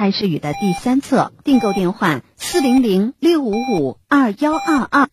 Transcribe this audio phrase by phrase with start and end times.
[0.00, 5.10] 开始语的第三册，订购电话四零零六五五二幺二二。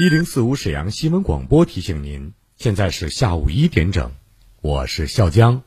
[0.00, 4.10] 一零四五沈阳新闻广播提醒您，现在是下午一点整，
[4.60, 5.62] 我是笑江。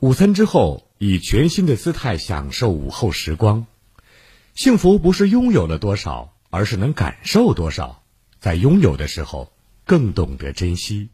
[0.00, 3.66] 午餐之后，以全新的姿态享受午后时光。
[4.54, 8.02] 幸福不是拥有了多少，而是能感受多少。
[8.38, 9.50] 在拥有的时候，
[9.86, 11.08] 更懂得珍惜。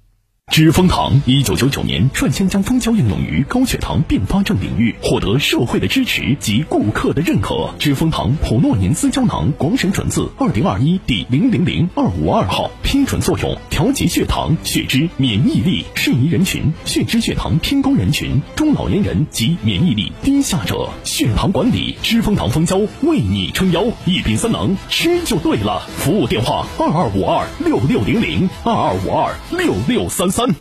[0.50, 7.70] 知蜂堂一九九九年率先将蜂胶应用于高血糖并发症领域，获得社会的支持及顾客的认可。
[7.78, 15.86] 知蜂堂普诺宁斯胶囊广审准字二零二一第零零零二五二号，批准作用：调节血糖、血脂、免疫力。
[15.94, 20.90] 适宜人群：血脂、血糖偏高人群、中老年人及免疫力低下者。
[21.04, 25.80] 血糖管理，知蜂堂蜂胶为你撑腰，一品三能，吃就对了。
[25.96, 30.54] 服务电话：二二五二六六零零二二五二六六三三。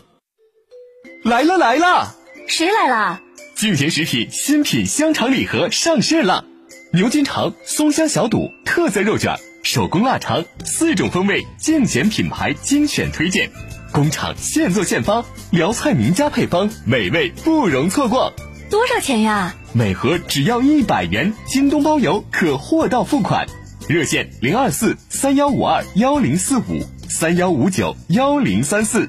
[1.24, 2.14] 来了来了，
[2.46, 3.20] 谁来了？
[3.56, 6.44] 聚贤食品新品香肠礼盒上市了，
[6.92, 13.50] 牛筋肠、松香小肚、特色肉卷、手工腊肠，四种风味，尽显品牌精选推荐，
[13.92, 18.32] 工厂现做现发，辽菜名家配方，美味不容错过。
[18.68, 19.54] 多少钱呀？
[19.72, 23.46] 每盒只要一百元，京东包邮，可货到付款。
[23.88, 29.08] 热线零二四三幺五二幺零四五三幺五九幺零三四。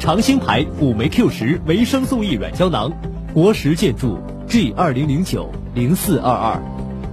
[0.00, 2.90] 长兴牌五酶 Q 十维生素 E 软胶囊，
[3.34, 6.62] 国石建筑 G 二零零九零四二二，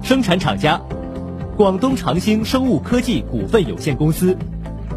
[0.02, 0.82] 生产厂家
[1.58, 4.38] 广东长兴生物科技股份有限公司，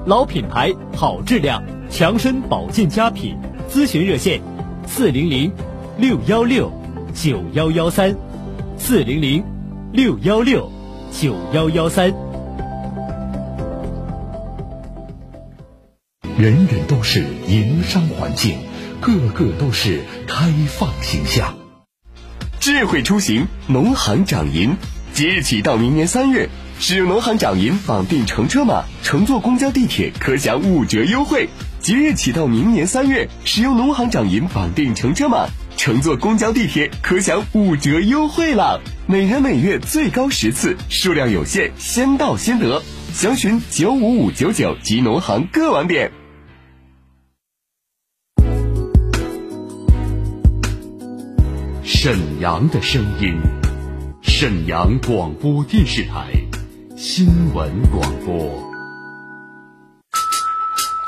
[0.07, 3.37] 老品牌好质量，强身保健佳品。
[3.69, 4.41] 咨询热线：
[4.87, 5.53] 四零零
[5.99, 6.73] 六幺六
[7.13, 8.15] 九幺幺三，
[8.79, 9.43] 四零零
[9.93, 10.71] 六幺六
[11.11, 12.30] 九幺幺三。
[16.41, 18.61] 人人都是营商环境，
[19.03, 21.55] 个个都是开放形象。
[22.59, 24.75] 智慧出行，农行掌银，
[25.13, 31.51] 即日起到明年三月，使用农行掌银绑定乘车码，乘坐公交、地铁可享五折优惠。
[31.79, 35.47] 即日起到明年三月，使用农行掌银绑定乘车码，
[35.77, 38.81] 乘坐公交、地铁可享五折优惠了。
[39.07, 42.83] 每人每月最高十次，数量有限，先到先得。
[43.13, 46.11] 详询九五五九九及农行各网点。
[52.03, 53.39] 沈阳的声音，
[54.23, 56.33] 沈阳广播电视台
[56.97, 58.35] 新闻广播。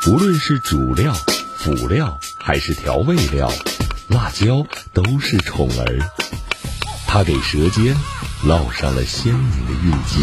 [0.07, 1.15] 无论是主料、
[1.57, 3.51] 辅料还是调味料，
[4.09, 5.99] 辣椒都是宠儿。
[7.07, 7.97] 它给舌尖
[8.45, 10.21] 烙上了鲜明的印记。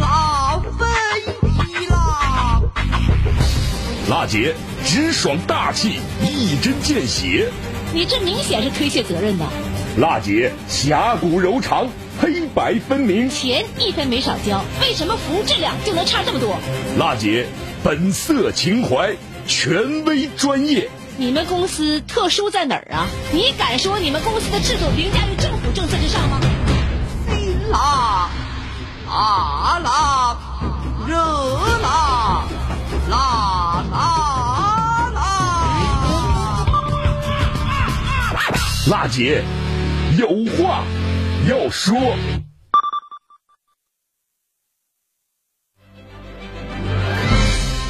[0.00, 2.62] 辣飞机啦！
[4.08, 7.52] 辣姐直爽大气，一针见血。
[7.94, 9.44] 你这明显是推卸责任的。
[9.98, 11.88] 辣姐侠骨柔肠，
[12.20, 16.56] 黑白分明，钱一分没少交，为什么服务质量就能差这么多？
[16.98, 17.46] 辣姐
[17.84, 19.14] 本色情怀，
[19.46, 20.88] 权威专业。
[21.18, 23.06] 你们公司特殊在哪儿啊？
[23.32, 26.40] 你敢说你们公司的制度凌驾于政府政策之上吗？
[27.70, 28.30] 辣，
[29.06, 30.38] 啊啦，
[31.06, 31.16] 热
[38.90, 39.44] 辣姐
[40.18, 40.26] 有
[40.56, 40.82] 话
[41.48, 41.96] 要说。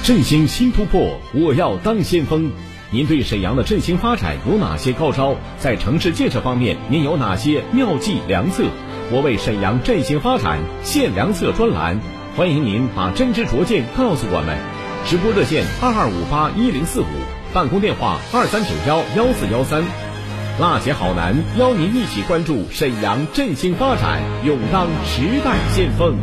[0.05, 2.53] 振兴新突破，我要当先锋。
[2.91, 5.35] 您对沈阳的振兴发展有哪些高招？
[5.59, 8.65] 在城市建设方面，您有哪些妙计良策？
[9.11, 11.99] 我为沈阳振兴发展献良策专栏，
[12.37, 14.59] 欢迎您把真知灼见告诉我们。
[15.07, 17.07] 直播热线二二五八一零四五，
[17.55, 20.12] 办公电话二三九幺幺四幺三。
[20.61, 26.15] 辣姐好男邀您一起关注沈阳振兴发展，勇当时代先锋。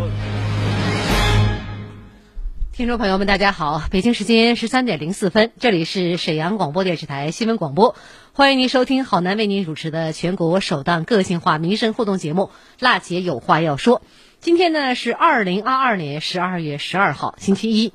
[2.72, 3.82] 听众朋友们，大家好！
[3.90, 7.96] 北京时间十三点零四分，这里是沈阳广播电视台新闻广播，
[8.32, 12.44] 欢迎您收听好男为您主持的全国首档个性化民生互动节目
[12.80, 14.00] 《辣姐有话要说》。
[14.40, 17.94] 今天呢是二零二二年十二月十二号，星期一。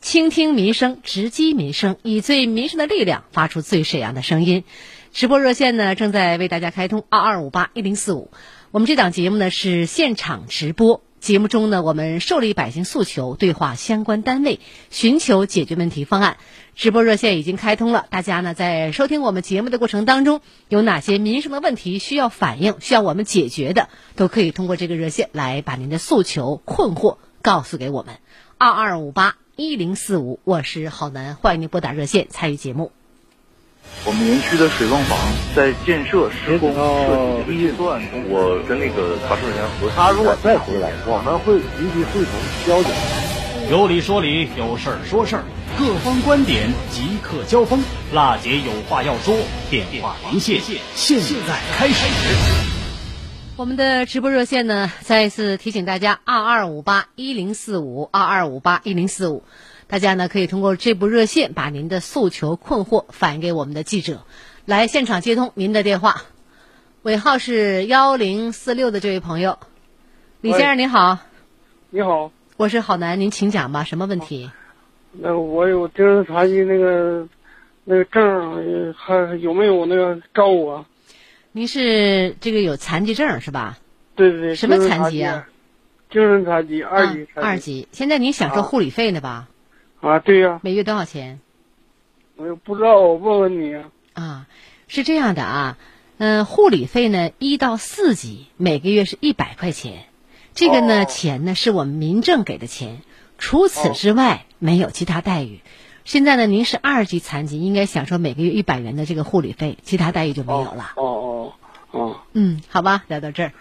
[0.00, 4.62] 倾听民生，直击民生，以最民生的力量发出最沈阳的声音。
[5.16, 8.30] 直播热线呢正在为大家开通二二五八一零四五。
[8.70, 11.02] 我们这档节目呢是现场直播。
[11.20, 14.60] 节目中呢，我们受理百姓诉求，对话相关单位，
[14.90, 16.36] 寻求解决问题方案。
[16.74, 28.16] 直播热线已经开通了，大家呢在收听我们节目的过程当中，有哪些民生的问题需要反映、需要我们解决的，都可以通过这个热线来把您的诉求、困惑告诉给我们。
[28.58, 32.92] 二二五八一零四五，我是郝楠，欢迎您拨打热线参与节目。
[34.04, 35.18] 我们园区的水泵房
[35.54, 42.32] 在建设施工设计预算中，我跟那个查收人员核他如果再回来，我们会立即会同
[42.66, 42.92] 交警。
[43.68, 45.42] 有理说理，有事儿说事儿，
[45.76, 47.82] 各方观点即刻交锋。
[48.12, 49.36] 辣姐有话要说，
[49.68, 50.60] 电话连线，
[50.94, 52.06] 现在开始。
[53.56, 59.42] 我们的直播热线呢，再一次提醒大家：二二五八一零四五，二二五八一零四五。
[59.88, 64.22] 大家呢可以通过这部热线把您的诉求困惑反映给我们的记者，
[64.64, 66.22] 来现场接通您的电话，
[67.02, 69.58] 尾号是幺零四六的这位朋友，
[70.40, 71.18] 李先生您好，
[71.90, 74.50] 你好，我是郝楠，您请讲吧，什么问题？
[75.12, 77.28] 那我有精神残疾那个
[77.84, 80.84] 那个证，还有没有那个照顾啊？
[81.52, 83.78] 您是这个有残疾证是吧？
[84.16, 84.54] 对对对。
[84.56, 85.46] 什么残疾啊？
[86.10, 87.28] 精神残疾二级。
[87.34, 89.48] 二级，现在您享受护理费呢吧？
[90.06, 90.60] 啊，对呀。
[90.62, 91.40] 每月多少钱？
[92.36, 93.74] 我不知道，我问问你。
[94.12, 94.46] 啊，
[94.88, 95.78] 是这样的啊，
[96.18, 100.04] 嗯，护理费呢，一到四级每个月是一百块钱，
[100.54, 103.00] 这个呢钱呢是我们民政给的钱，
[103.36, 105.60] 除此之外没有其他待遇。
[106.04, 110.92] 现在呢，您是二级残疾，应该享受每个月一百元的这个护理费，其他待遇就没有了。
[110.94, 111.52] 哦哦
[111.90, 112.20] 哦。
[112.32, 113.52] 嗯，好吧，聊到这儿。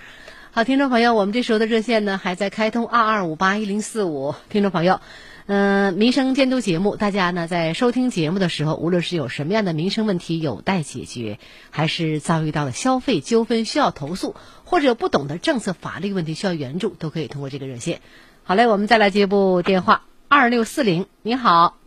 [0.51, 5.01] 好，听众朋友，我们这时候的热线呢还在开通二二五八一零四五，听众朋友。
[5.47, 11.37] 嗯，民生监督节目，大家呢在收听节目的时候，无论是有什么样的民生问题有待解决，
[11.69, 14.33] 还是遭遇到了消费纠纷需要投诉，
[14.63, 17.99] 或者有不懂的政策法律问题需要援助，都可以通过这个热线。
[18.41, 21.77] 好嘞，我们再来接部电话，二六四零，你好。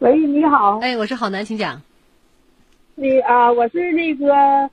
[0.00, 0.80] 喂，你好。
[0.80, 1.82] 哎，我是郝楠，请讲。
[2.96, 4.68] 你啊，我是那个，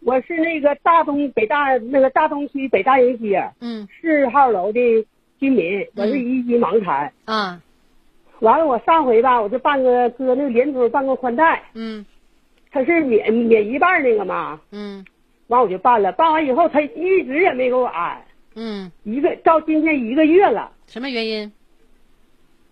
[0.00, 5.06] 我是那个大东北大那个大东区北大营街，嗯，四号楼的。
[5.38, 7.62] 居民，我是一级盲残啊。
[8.40, 12.06] 完了，我上回吧，我就办个搁那个联通办个宽带，嗯，
[12.70, 15.04] 他是免免一半那个嘛，嗯，
[15.48, 18.22] 完我就办了，办完以后他一直也没给我安，
[18.54, 21.52] 嗯，一个到今天一个月了，什么原因？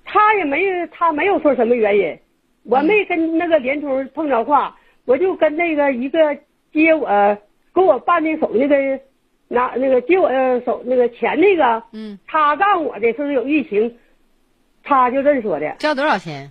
[0.05, 2.17] 他也没他没有说什么原因，
[2.65, 6.39] 我没跟那个联通碰着话，我就跟那个一个
[6.73, 7.09] 接我
[7.75, 9.01] 给我办那手那个。
[9.49, 10.29] 拿那个借我
[10.61, 13.97] 手那个钱那个，嗯，他告诉我的说是有疫情，
[14.83, 15.77] 他就这么说的。
[15.79, 16.51] 交多少钱？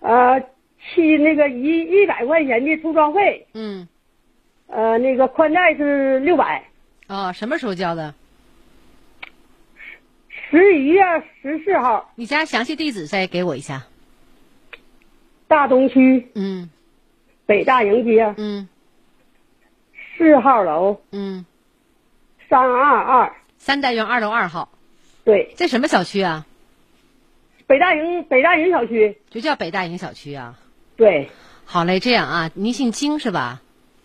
[0.00, 0.40] 呃，
[0.78, 3.46] 七那个一一百块钱的出装费。
[3.54, 3.88] 嗯。
[4.68, 6.62] 呃，那个宽带是六百。
[7.06, 8.14] 啊，什么时候交的？
[10.50, 11.02] 十一月
[11.42, 12.12] 十四号。
[12.16, 13.82] 你家详细地址再给我一下。
[15.46, 16.30] 大东区。
[16.34, 16.70] 嗯。
[17.46, 18.34] 北大营街。
[18.36, 18.68] 嗯。
[20.16, 21.00] 四号楼。
[21.12, 21.44] 嗯。
[22.48, 24.70] 三二二三单元二楼二号，
[25.24, 26.46] 对，在什么小区啊？
[27.66, 30.56] 北大营北大营小区，就叫北大营小区啊。
[30.96, 31.28] 对，
[31.64, 33.60] 好嘞，这样啊，您姓金是吧？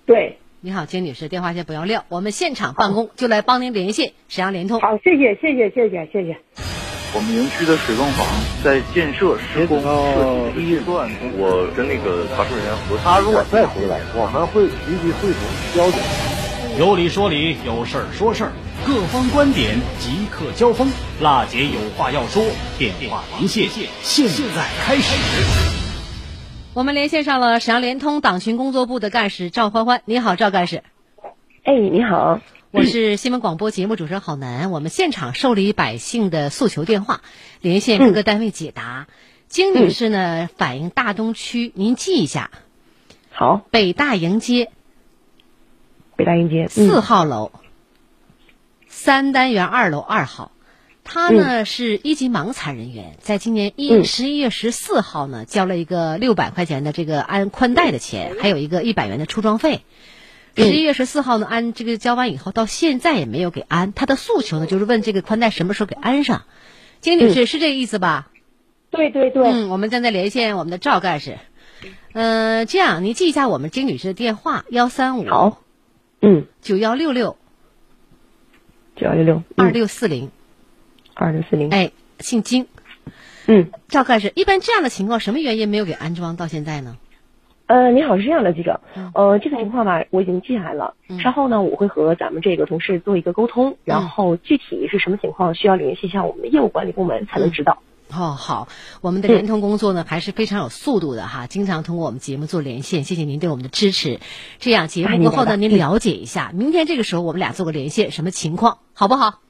[0.06, 4.82] 对，你好，金女士，电话先不要撂，我们现场办公就来帮您联系沈阳联通。
[4.82, 6.38] 好，谢谢，谢谢，谢谢，谢谢。
[7.16, 8.26] 我们营区的水泵房
[8.64, 15.40] 在建设施工设计预算中，我跟那个查收人员核他如果再回来，我们会立即会同
[15.76, 16.43] 交警。
[16.80, 18.52] 有理说理，有事儿说事儿，
[18.84, 20.90] 各方观点即刻交锋。
[21.22, 22.44] 辣姐有话要说，
[22.80, 23.70] 电话连线，
[24.02, 24.26] 现
[24.56, 25.16] 在开始。
[26.74, 30.82] 我们连线上了沈阳联通党群工作部的干事赵欢欢，你好，赵干事。
[31.64, 34.72] 哎，你好，我是新闻广播节目主持人郝楠。
[34.72, 37.22] 我们现场受理百姓的诉求电话，
[37.62, 39.06] 连线各个单位解答。
[39.48, 42.50] 金女士呢反映大东区，您记一下。
[43.30, 44.72] 好，北大营街。
[46.16, 47.52] 北大营街四号楼，
[48.88, 50.52] 三单元二楼二号，
[51.04, 59.82] 他呢是一级盲残人员，在今年一十一月十四号呢交了一个六百块钱的这个安宽带的钱，还有一个一百元的出装费。
[60.56, 63.92] 十一月十四号呢安这个交完以后，到现在也没有给安。
[63.92, 66.44] 他的诉求呢就是问这个宽带什么时候给安上。
[67.02, 68.30] 金女士是这个意思吧？
[68.92, 69.48] 对对对。
[69.48, 71.40] 嗯，我们正在连线我们的赵干事。
[72.14, 75.56] 嗯，这样你记一下我们金女士的电话幺三五。
[76.24, 76.30] 好。
[76.30, 77.36] 嗯，九幺六六，
[78.96, 80.32] 九幺六六二六四零，
[81.14, 81.70] 二六四零。
[81.70, 82.68] 哎，姓金。
[83.46, 86.98] 嗯，赵干事，一般这样的情况，什么原因没有给安装到现在呢？
[87.66, 88.80] 呃，你好，是这样的，记者。
[89.14, 90.96] 呃，这个情况吧，我已经记下来了。
[91.10, 97.80] 嗯、稍后呢，我会和咱们这个同事做一个沟通，然后具体是什么情况，需要联系一下我们的业务管理部门才能知道。
[98.16, 98.68] 哦，好，
[99.02, 104.20] 我们的联通工作呢还是非常有速度的哈，经常通过我们节目做连线，谢谢您对我们的支持。
[104.60, 109.42] 这样节目过后呢，您了解一下，明天这个时候我们俩做个连线，什么情况，好不好？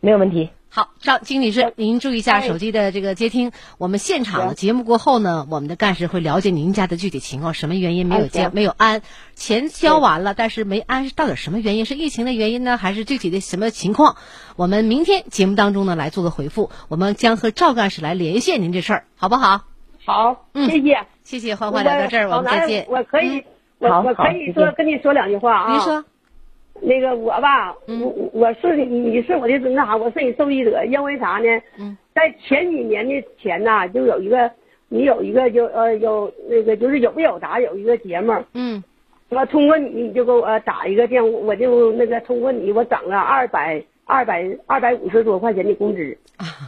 [0.00, 0.50] 没有问题。
[0.72, 3.50] 好，赵金女士，您注意一下手机的这个接听。
[3.76, 9.02] 我们现场的节目过后呢，我们的干事会了解您家的具体情况，什么原因没有交、没有安？
[9.34, 11.84] 钱交完了，但是没安，到底什么原因？
[11.84, 14.14] 是疫情的原因呢，还是具体的什么情况？
[14.54, 19.62] 我们明天节目当中呢来做个回复，我们将和赵干事来连线您这事儿，好不好？
[20.04, 22.86] 好，嗯，谢谢，谢谢欢欢聊到这儿，我们再见。
[22.88, 23.42] 我可以，
[23.78, 25.72] 我我可以说跟你说两句话啊。
[25.72, 26.04] 您说。
[26.82, 31.48] 那个我吧，我我是你是我的那啥，我是你受益者，因为啥呢？
[31.78, 34.50] 嗯，在前几年的前呐，就有一个
[34.88, 38.82] 你有一个就呃有那个就是有没有答有一个节目，嗯，
[39.28, 46.16] 我通过你你就给我打一个电话，我就那个通过你我涨了二百二百二百五十多块钱的工资，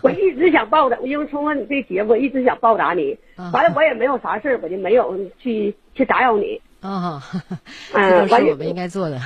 [0.02, 3.16] 我一直想报答，因为通过你这节目，我一直想报答你，
[3.52, 6.60] 完了我也没有啥事我就没有去去打扰你。
[6.80, 7.22] 啊，
[7.94, 9.16] 这都是我们应该做的。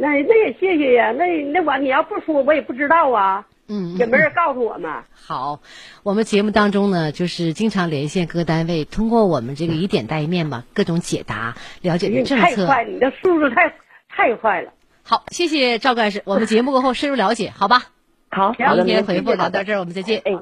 [0.00, 4.90] 那那也谢谢呀，那那我你要不说我也不知道啊，嗯，也没人告诉我们。
[5.12, 5.60] 好，
[6.02, 12.36] 我们节目当中呢，就是经常连线各单位，通过我们这个以点带面嘛，各种解答，了解政策。
[12.36, 13.74] 太快，你的速度太
[14.08, 14.72] 太快了。
[15.02, 17.82] 好，谢谢赵干事，我们节目过后深入了解，好吧？
[18.30, 20.22] 好，明天回复聊到这儿，我们再见。
[20.24, 20.32] 哎。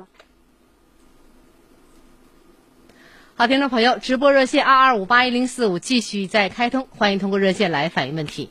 [3.34, 8.50] 好，听众朋友，直播热线二二五八一零四五继续在开通，欢迎通过热线来反映问题。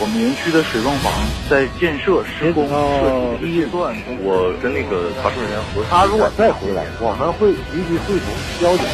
[0.00, 1.12] 我们园区的水泵房
[1.48, 5.88] 在建设施工设计阶段，我跟那个查证人员核实。
[5.88, 8.26] 他如果再回来，我们会立即会同
[8.60, 8.84] 交警。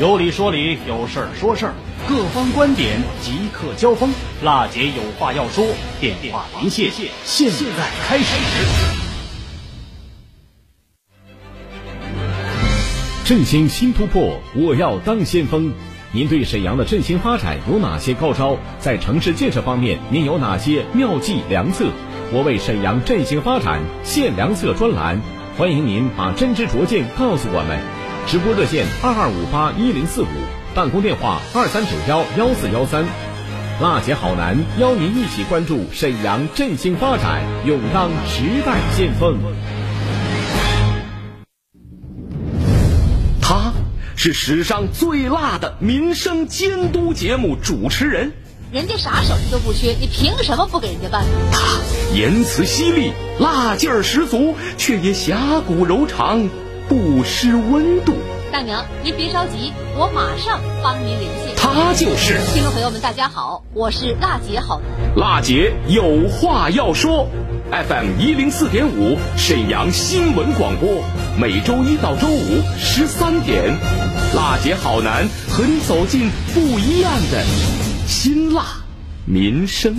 [0.00, 1.74] 有理说理，有事儿说事儿，
[2.08, 4.14] 各方观点即刻交锋。
[4.42, 5.66] 辣姐有话要说，
[6.00, 6.90] 电话连线，
[7.24, 8.24] 现在开始。
[13.24, 15.72] 振兴新突破，我要当先锋。
[16.12, 18.56] 您对沈阳的振兴发展有哪些高招？
[18.80, 21.86] 在城市建设方面，您有哪些妙计良策？
[22.32, 25.20] 我为沈阳振兴发展献良策专栏，
[25.56, 27.78] 欢迎您把真知灼见告诉我们。
[28.26, 30.26] 直播热线二二五八一零四五，
[30.74, 33.04] 办公电话二三九幺幺四幺三。
[33.80, 39.38] 辣姐好男邀您一起关注沈阳振兴发展，勇当时代先锋。
[44.22, 48.34] 是史上最辣的民生监督节目主持人，
[48.70, 51.24] 人家啥手续都不缺，你凭什么不给人家办？
[51.50, 51.80] 他
[52.14, 56.50] 言辞犀利，辣劲儿十足，却也侠骨柔肠，
[56.86, 58.12] 不失温度。
[58.52, 61.54] 大娘，您别着急，我马上帮您联系。
[61.56, 65.16] 他就是听众朋友们，大家好，我是辣姐好男。
[65.16, 67.28] 辣姐有话要说。
[67.70, 71.04] FM 一零四点五，沈阳新闻广播，
[71.38, 73.76] 每周一到周五十三点，
[74.34, 77.44] 辣姐好男和你走进不一样的
[78.08, 78.64] 辛辣
[79.26, 79.96] 民生。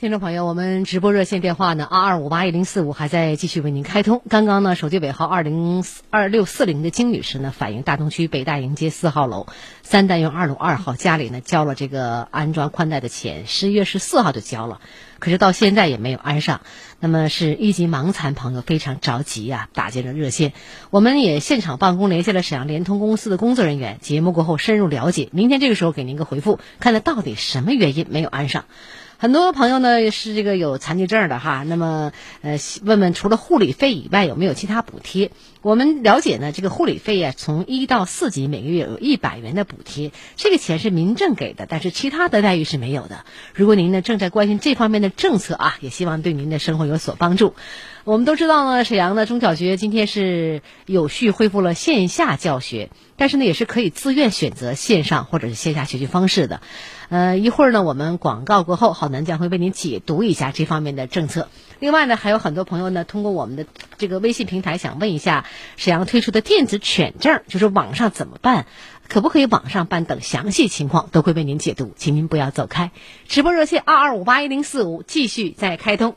[0.00, 4.22] 听众朋友，我们直播热线电话呢，二二五八一零四五还在继续为您开通。
[4.28, 9.48] 刚刚呢，手机尾号二零二六四零的金女士呢，反映大东区北大营街四号楼
[9.82, 14.80] 三单元二楼二号家里呢交了这个安装宽带的钱，十一月十四号就交了，
[15.18, 16.60] 可是到现在也没有安上。
[17.00, 20.52] 那么是一级盲残朋友非常着急呀，打进了热线。
[20.90, 28.64] 我们也现场办公联系了沈阳联通公司的工作人员，节目过后深入了解，明天这个时候给您个回复，看看到底什么原因没有安上。
[29.20, 35.32] 很多朋友呢是这个有残疾证的哈，那么呃问问除了护理费以外有没有其他补贴？
[35.60, 43.24] 我们了解呢，这个护理费啊，从一到四级每个月有一百元的补贴，这个钱是民政给的，但是其他的待遇是没有的。
[43.54, 47.54] 如果您呢正在关心这方面的政策啊，也希望对您的生活有所帮助。
[48.08, 56.62] 我们都知道呢，沈阳的中小学今天是有序恢复了线下教学，但是呢也是可以自愿选择线上或者是线下学习方式的。
[57.10, 61.50] 呃，一会儿呢，我们广告过后，郝楠将会为您解读一下这方面的政策。
[61.80, 63.66] 另外呢，还有很多朋友呢，通过我们的
[63.98, 65.44] 这个微信平台想问一下，
[65.76, 68.64] 沈阳推出的电子犬证，就是网上怎么办，
[69.10, 72.90] 可不可以网上办等详细情况都会为您解读，请您不要走开。
[73.26, 76.16] 直播热线二二五八一零四五继续在开通。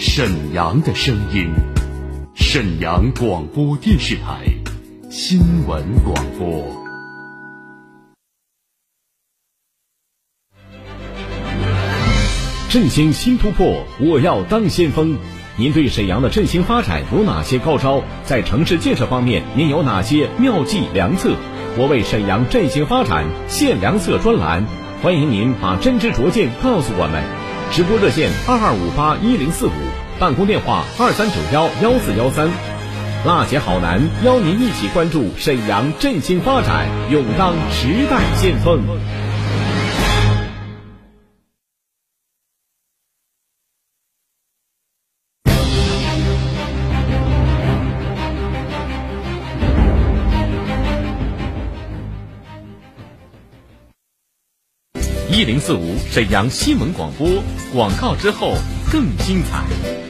[0.00, 1.52] 沈阳的声音，
[2.32, 4.46] 沈阳广播电视台。
[5.10, 6.64] 新闻广播，
[12.70, 15.18] 振兴新突破，我要当先锋。
[15.56, 18.04] 您对沈阳的振兴发展有哪些高招？
[18.22, 21.34] 在城市建设方面，您有哪些妙计良策？
[21.76, 24.64] 我为沈阳振兴发展献良策专栏，
[25.02, 27.37] 欢迎您把真知灼见告诉我们。
[27.70, 29.70] 直播热线二二五八一零四五，
[30.18, 32.48] 办公电话二三九幺幺四幺三。
[33.26, 38.80] 辣姐好男邀您一起关注沈阳振兴发展，勇当时代先锋。
[55.48, 57.26] 零四五沈阳新闻广播，
[57.72, 58.52] 广告之后
[58.92, 60.07] 更精彩。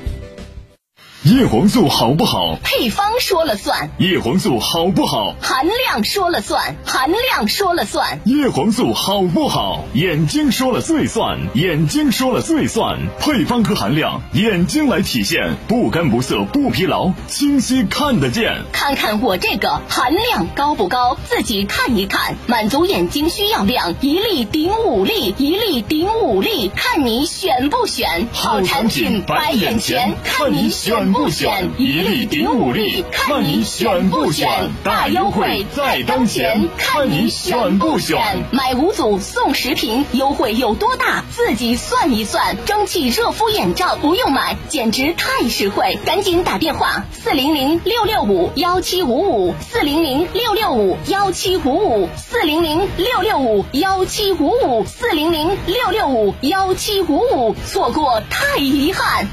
[1.25, 2.57] 叶黄素好不好？
[2.63, 3.91] 配方说了算。
[3.99, 5.35] 叶黄素好不好？
[5.43, 6.77] 含量说了算。
[6.87, 8.21] 含量说了算。
[8.25, 9.85] 叶黄素好不好？
[9.95, 11.41] 眼睛说了最算。
[11.55, 13.01] 眼睛说了最算。
[13.19, 18.63] 配方和含量，眼睛来体现，不干不涩，不疲劳，清晰看得见。
[18.73, 21.19] 看看我这个含量高不高？
[21.25, 28.29] 自己看一看，满足眼睛需要量，一粒顶五粒，一粒顶五粒，看你选不选？
[28.33, 31.73] 好产品摆眼前，看你选不选？
[31.79, 34.71] 一粒顶五粒，看你选不选？
[34.85, 38.17] 大优惠在当前，看你选不选？
[38.53, 41.25] 买五组送十瓶，优惠有多大？
[41.33, 42.57] 自己算一算。
[42.65, 45.99] 蒸汽热敷眼罩不用买，简直太实惠！
[46.07, 59.27] 赶紧打电话四零零六六五幺七五五四零零六六五幺七五五四零零六六五幺七五五四零零六六五幺七五五，错过太遗憾。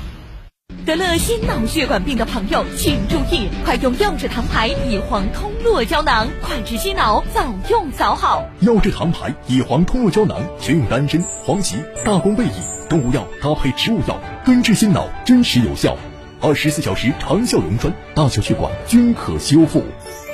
[0.85, 8.47] 得了心脑血管病的朋友请注意，快用药治堂牌乙黄通络胶囊，快治心脑，早用早好。
[8.59, 15.97] 药治堂牌乙黄通络胶囊，全用丹参、黄芪、大功倍乙、动物药搭配植物药，根治心脑，真实有效，
[16.39, 19.83] 二十四小时长效溶栓，大小血管均可修复。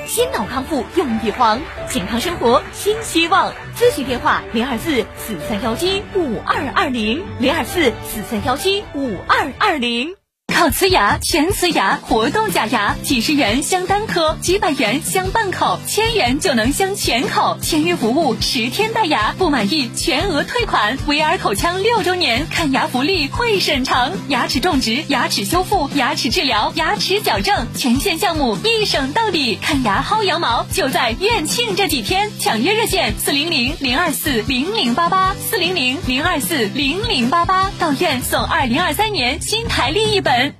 [0.06, 3.54] 心脑康复用乙黄，健康生活新希望。
[3.74, 10.14] 咨询电话：零二四四三幺七五二二零，零二四四三幺七五二二零。
[10.52, 17.58] 烤瓷牙、全瓷牙、活动假牙，几十元镶单颗，几百元镶半口，千元就能镶全口。
[17.60, 20.96] 签约服务，十天戴牙，不满意全额退款。
[20.98, 29.58] VR 口腔六周年看牙福利会审成，牙齿种植、牙齿修复、牙齿治疗、牙齿矫正，全线项目一省到底。
[29.60, 40.51] 看牙薅羊毛，就在院庆这几天，抢约热线四零零零二四零零八八四零零零二四零零八八，到院送二零二三年新台历一本。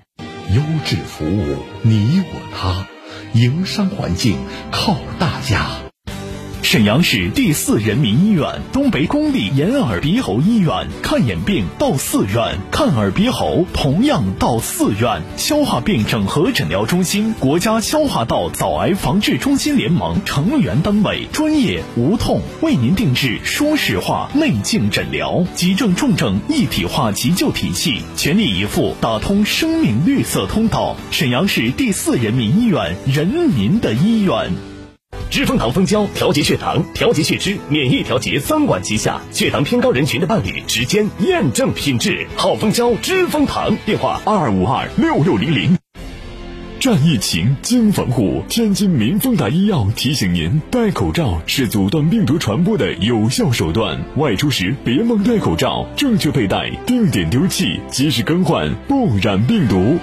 [0.54, 2.86] 优质服务，你我他，
[3.32, 4.36] 营商环境
[4.70, 5.81] 靠大家。
[6.72, 15.20] 沈阳市第四人民医院东北公立眼耳鼻喉医院看眼病到四院，看耳鼻喉同样到四院。
[15.36, 30.96] 消化病整合诊疗中心，国家消化道早癌防治中心联盟成员单位，专业无痛为您定制说实话内镜诊疗，急症重症一体化急救体系，全力以赴打通生命绿色通道。
[31.10, 34.71] 沈阳市第四人民医院，人民的医院。
[35.32, 42.26] 知蜂糖蜂胶调节血糖、调节血脂、免疫调节三管齐下，血糖偏高人群的伴侣，时间验证品质。
[42.36, 45.74] 好蜂胶，知蜂糖，电话二二五二六六零零。
[46.78, 48.42] 战疫情，经防护。
[48.46, 53.98] 天津民丰达医药提醒您：戴口罩是阻断病毒传播的有效手段。
[54.18, 59.96] 外出时别忘戴口罩，正确佩戴，定点丢弃，及时更换，不染病毒。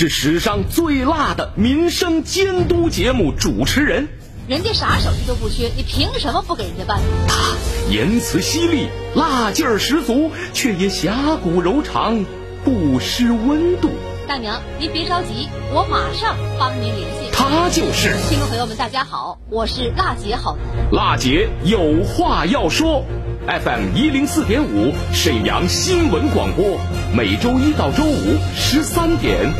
[0.00, 4.06] 是史上最辣的民生监督节目主持人。
[4.46, 7.00] 人家啥手续都不缺，你凭什么不给人家办？
[7.26, 7.56] 他
[7.90, 12.24] 言辞犀利，辣劲儿十足，却也侠骨柔肠，
[12.64, 13.90] 不失温度。
[14.28, 17.32] 大娘，您别着急，我马上帮您联系。
[17.32, 18.14] 他就是。
[18.30, 20.92] 听众朋友们，大家好，我是辣姐好男。
[20.92, 23.04] 辣姐有话要说
[23.48, 26.78] ，FM 一零四点五，沈阳新闻广播，
[27.12, 29.52] 每周一到周五十三点，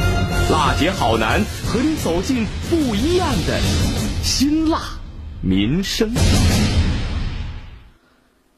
[0.50, 3.60] 辣姐好男和你走进不一样的
[4.22, 4.80] 辛辣
[5.42, 6.10] 民生。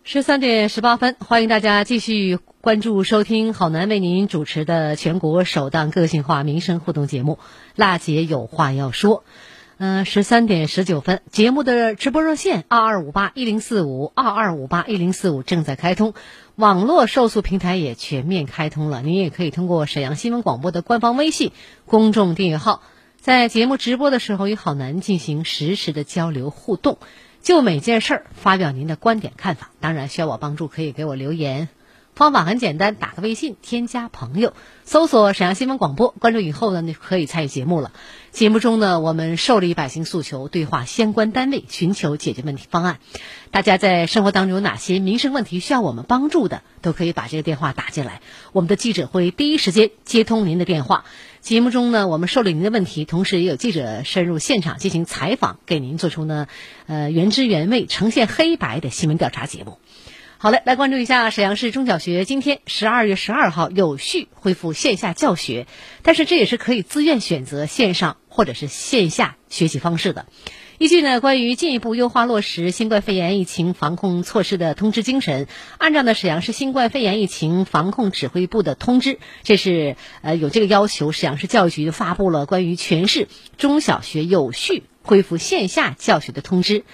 [0.05, 7.40] 十三点十八分，欢迎大家继续关注收听好男为您主持的全国首档个性化民生互动节目
[7.74, 9.18] 《辣姐有话要说》。
[9.83, 16.12] 嗯，十三点十九分，节目的直播热线二二五八一零四五二二五八一零四五正在开通，
[16.61, 19.01] 网络受诉平台也全面开通了。
[19.01, 21.53] 您也可以通过沈阳新闻广播的官方微信
[21.87, 22.83] 公众订阅号，
[23.18, 26.99] 在节目直播的时候与好男进行实时的交流互动。
[27.40, 31.70] 就每件事儿发表您的观点看法，当然需要我帮助，可以给我留言。
[32.20, 34.52] 方法很简单，打个微信，添加朋友，
[34.85, 37.92] 搜索沈阳新闻广播，关注以后呢，就可以参与节目了。
[38.30, 42.98] 节目中呢，我们受理百姓诉求，对话相关单位，寻求解决问题方案。
[43.50, 48.20] 大家在生活当中有哪些民生问题需要我们帮助的，都可以把这个电话打进来，
[48.52, 51.06] 我们的记者会第一时间接通您的电话。
[51.40, 56.48] 节目中呢，我们受理您的问题，同时也有记者深入现场进行采访，给您做出呢，
[56.87, 59.78] 呃，原汁原味、呈现黑白的新闻调查节目。
[60.42, 65.66] 好嘞，来关注一下沈阳市中小学今天十二月十二号有序恢复线下教学，
[66.00, 70.24] 但是这也是可以自愿选择线上或者是线下学习方式的。
[70.79, 86.87] 依据呢关于进一步优化落实新冠肺炎疫情防控措施的通知精神，按照呢沈阳市新冠肺炎疫情防控指挥部的通知，这是呃有这个要求，沈阳市教育局发布了关于全市中小学有序恢复线下教学的通知。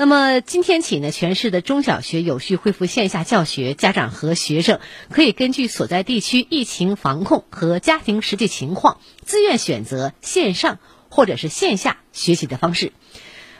[0.00, 10.78] 那么今天起呢，全市的中小学有序恢复线下教学，家长和学生可以根据所在地区疫情防控和家庭实际情况，自愿选择线上
[11.10, 12.94] 或者是线下学习的方式。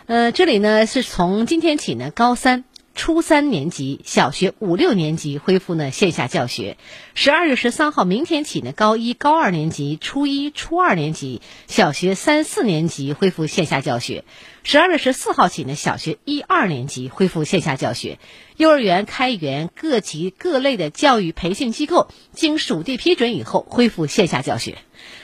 [0.06, 6.78] 呃，这里呢是从今天起呢，高三、初三年级、小学五六年级恢复呢线下教学。
[7.12, 14.24] 十二月十三号，明天起呢，高一、高二年级、初一、初二年级、小学三四年级恢复线下教学。
[14.62, 18.18] 十二月十四号起呢，小学一二年级恢复线下教学。
[18.56, 24.78] 幼儿园开园，各级各类的教育培训机构经属地批准以后恢复线下教学。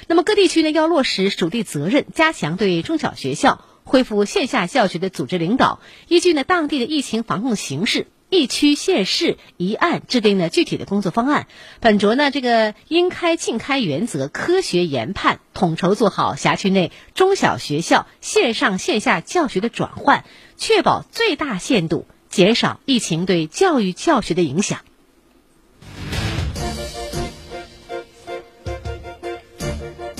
[0.08, 3.64] 那么各地区呢要落实属地责任，加强对中小学校。
[3.88, 11.46] 恢复线下教学的组织领导，依据呢当地的疫情防控形势，一区县市一案制定了具体的工作方案，
[11.80, 20.24] 本着呢这个应开尽开原则，科学研判，统筹做好辖区内中小学校线上线下教学的转换，
[20.56, 24.80] 确保最大限度减少疫情对教育教学的影响。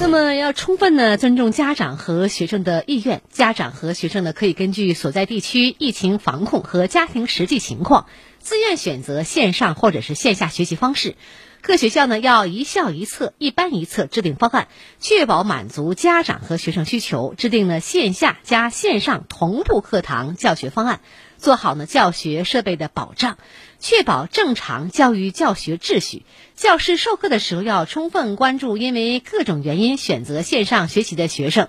[0.09, 8.07] 那么要充分呢尊重家长和学生的意愿，家长和学生呢可以根据所在地区疫情防控和家庭实际情况，
[8.39, 11.17] 自愿选择线上或者是线下学习方式。
[11.61, 14.69] 各学校呢要一校一策、一班一策制定方案，
[15.01, 21.01] 确保满足家长和学生需求，制定了线下加线上同步课堂教学方案，
[21.37, 23.39] 做好呢教学设备的保障。
[23.79, 26.25] 确保正常教育教学秩序。
[26.55, 31.69] 教师授课的时候要充分关注因为各种原因选择线上学习的学生。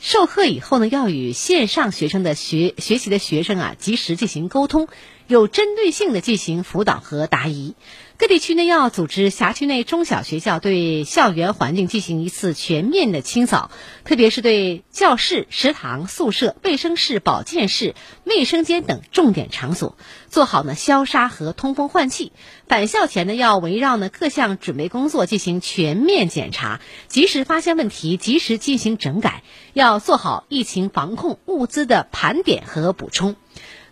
[0.00, 4.86] 授课以后呢，要与线上学生的学学习的学生啊及时进行沟通，
[5.26, 7.74] 有针对性的进行辅导和答疑。
[8.18, 13.70] 各地区呢要组织辖区内中小学校对校园环境进行一次全面的清扫，
[14.04, 19.96] 特别是对教室、食堂、宿舍、卫生室、保健室、卫生间等重点场所
[20.28, 22.32] 做好呢消杀和通风换气。
[22.66, 29.44] 返校前呢要围绕呢各项准备工作进行全面检查，及时发现问题，及时进行整改。
[29.74, 33.36] 要做好疫情防控物资的盘点和补充。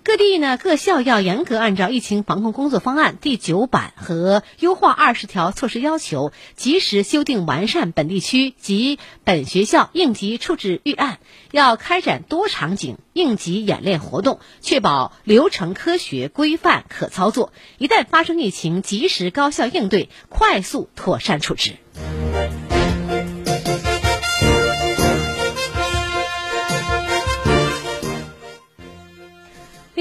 [0.06, 11.18] 各地呢，各校要严格按照疫情防控工作方案第九版和优化二十条措施要求，及时修订完善本地区及本学校应急处置预案。
[11.50, 17.52] 要开展多场景应急演练活动，确保流程科学、规范、可操作。
[17.76, 21.72] 一旦发生疫情，及时高效应对，快速妥善处置。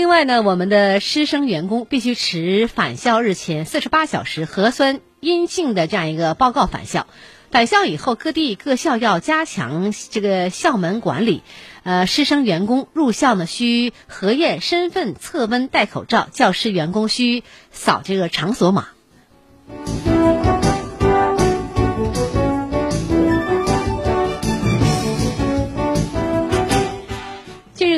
[0.06, 7.08] 另外呢，我们的师生员工必须持返校日前四十八小时核酸阴性的这样一个报告返校。
[7.50, 11.42] 返校以后，各地各校要加强这个校门管理。
[11.82, 18.90] 呃，师生员工入校呢，需核验身份、测温、戴口罩；教师员工需扫这个场所码。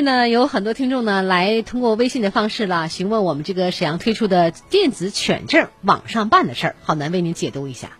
[0.08, 7.90] 呢，有很多听众呢来通过微信的方式啦，询问我们这个沈阳推出的电子犬证网上办的事儿，好难为您解读一下。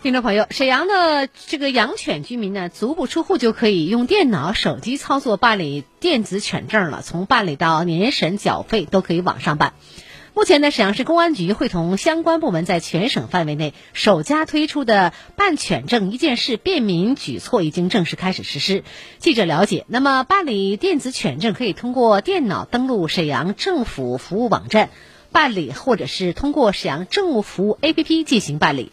[0.00, 9.72] 听众朋友，沈阳的这个养犬居民呢，足不出户就可以用电脑、手机操作办理电子犬证了，从办理到年审、缴费都可以网上办。
[10.36, 18.84] 目前呢，沈阳市公安局会同相关部门在全省范围内首家推出的办犬证一件事便民举措已经正式开始实施。
[19.16, 24.90] 记者了解，那么办理电子犬证可以通过电脑登录沈阳政府服务网站
[25.32, 28.92] 办理，或者是通过沈阳政务服务 APP 进行办理。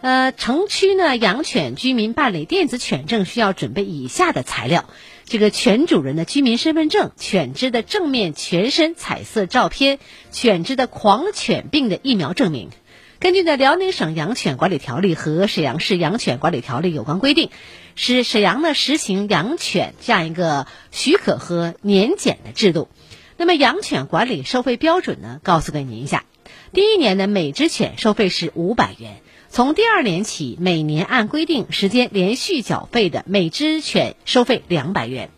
[0.00, 4.84] 呃，城区呢养犬居民办理电子犬证需要准备以下的材料。
[5.28, 9.98] 这个犬主人的居民身份证、犬只的正面全身彩色照片、
[10.32, 12.70] 犬只的狂犬病的疫苗证明。
[13.18, 17.50] 根据呢辽宁省养犬管理条例和沈阳市养犬管理条例有关规定，
[17.94, 22.88] 是沈阳呢实行养犬这样一个许可和年检的制度。
[23.36, 26.24] 那么养犬管理收费标准呢，告诉给您一下：
[26.72, 29.20] 第一年呢每只犬收费是五百元。
[29.58, 35.30] 从第二年起，每年按规定时间连续缴费的每只犬收费两百元。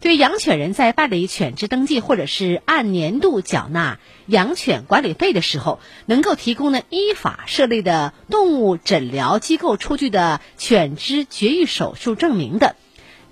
[0.00, 12.74] 对养犬人在办理犬只登记或者是按年度缴纳养犬管理费的时候，能够提供呢依法设立的动物诊疗机构出具的犬只绝育手术证明的，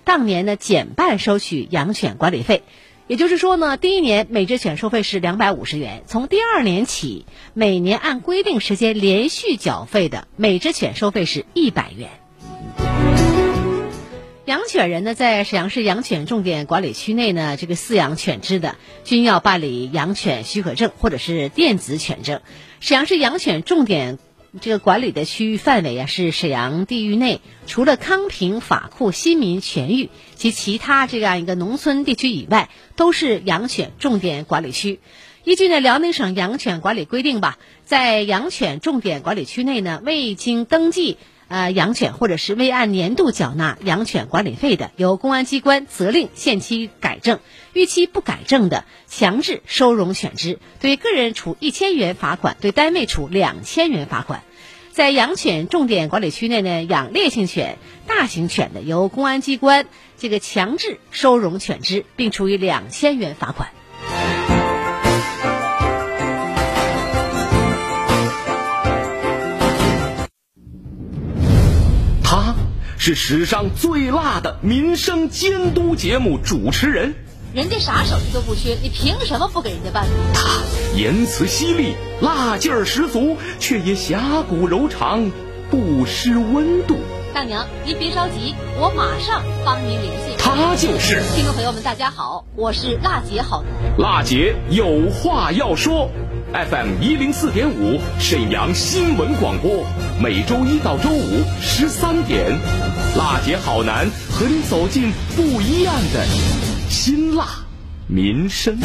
[0.04, 2.62] 当年呢减半收取养犬管理费。
[3.08, 12.10] 也就是说呢，第一年每只犬收费是两百五十元，从第二年起，每年按规定时间连续缴费的每只犬收费是一百元。
[14.44, 22.40] 养犬人呢，在沈阳市养犬重点管理区内呢，这个饲养犬只的，均要办理养犬许可证或者是电子犬证。
[22.80, 24.18] 沈阳市养犬重点
[24.60, 35.00] 这个管理的区域范围啊，是沈阳地域内除了康平、法库、新民、全域及其他这样一个农村地区以外，都是养犬重点管理区。
[35.44, 47.38] 依据呢辽宁省养犬管理规定吧，在养犬重点管理区内呢，未经登记呃养犬或者是未按年度缴纳养犬管理费的，由公安机关责令限期改正；
[47.72, 54.42] 逾期不改正的，强制收容犬只，对个人处一千元罚款，对单位处两千元罚款。
[54.92, 63.68] 在养犬重点管理区内呢，养烈性犬、大型犬的，由公安机关这个强制收容犬只，并处以两千元罚款。
[73.06, 77.14] 是史上最辣的民生监督节目主持人，
[77.54, 80.04] 人家啥手续都不缺，你凭什么不给人家办？
[80.34, 80.60] 他
[80.96, 85.30] 言辞犀利，辣劲儿十足，却也侠骨柔肠，
[85.70, 86.96] 不失温度。
[87.32, 90.34] 大娘，您别着急，我马上帮您联系。
[90.36, 93.98] 他就是听众朋友们，大家好，我是辣姐好男。
[93.98, 96.10] 辣姐有话要说
[96.52, 99.84] ，FM 一零四点五沈阳新闻广播，
[100.22, 102.50] 每周一到周五十三点，
[103.16, 106.24] 辣姐好男和你走进不一样的
[106.88, 107.46] 辛辣
[108.06, 108.78] 民生。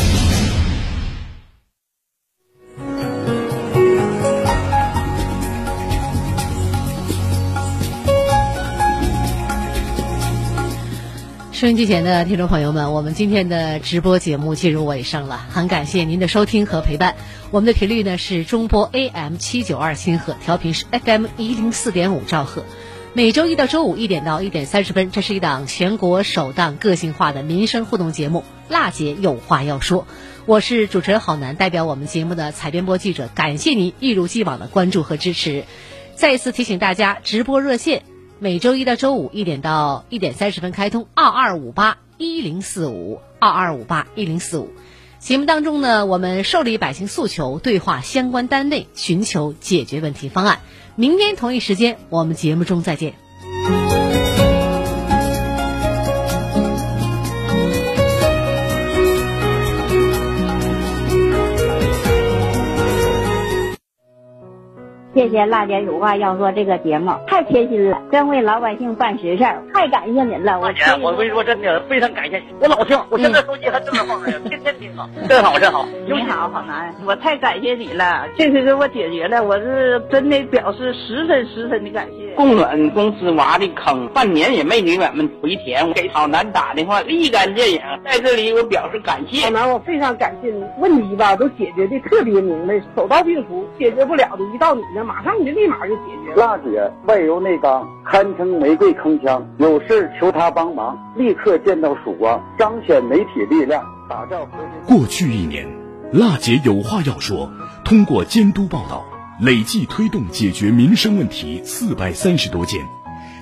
[11.61, 17.15] 收音机前的听众朋友们，我们今天的直播节目进入尾声了，很感谢您的收听和陪伴。
[17.51, 22.63] 我们的频率呢是中波 AM 七九二千赫，调频是 FM 一零四点五兆赫。
[23.13, 28.39] 每周一到周五一点到一点三十分，这是一档全国首档个性化的民生互动节目
[28.73, 30.01] 《辣姐有话要说》。
[30.47, 35.65] 我是主持人郝楠，代表我们节目的采编播记者，感谢您一如既往的关注和支持。
[36.15, 38.10] 再一次提醒大家，直播热线。
[38.43, 44.71] 每周一到周五一点到一点三十分开通二二五八一零四五二二五八一零四五，
[45.19, 50.61] 节目当中呢，我们受理百姓诉求，对话相关单位，寻求解决问题方案。
[50.95, 53.20] 明天同一时间，我们节目中再见。
[65.21, 70.59] 谢谢辣姐有话要说这个节目太贴心了，真为老百姓办实事儿，太感谢您了。
[70.59, 74.59] 我姐，我跟你说真的，非常感谢你，我老听，我现在手机还正在放着， 天
[75.29, 75.85] 真好真好。
[76.07, 82.33] 你好，好男，我太感谢你了，这次给我解决了，我是真的表示十分十分的感谢。
[82.35, 89.45] 供暖公司挖的坑，半年也没给俺们回填，我给好男打电话，立竿见影，在这里我表示感谢。
[89.45, 95.03] 好男，我非常感谢你，问题吧都解决的特别明白，手到病除，解决不了的，一到你那。
[95.03, 96.33] 马上你就立马就解决。
[96.35, 99.41] 娜姐外柔内刚，堪称玫瑰铿锵。
[99.57, 103.83] 有事求她帮忙，立刻见到曙光，彰显媒体力量。
[104.85, 105.67] 过去一年，
[106.11, 107.51] 辣姐有话要说，
[107.85, 109.05] 通过监督报道，
[109.39, 112.81] 累计推动解决民生问题四百三十多件，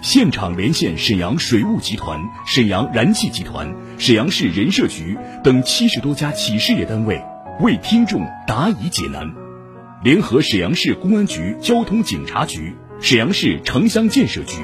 [0.04, 7.22] 现场连线沈阳水务集团、沈阳燃气集团、沈阳市人社局等七十多家企事业单位，
[7.62, 9.28] 为听众答疑解难。
[10.04, 14.56] 联合沈阳市公安局交通警察局、沈阳市城乡建设局。